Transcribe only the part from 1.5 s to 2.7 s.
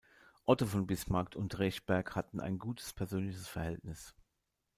Rechberg hatten ein